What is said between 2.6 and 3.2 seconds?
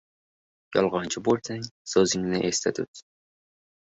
tut.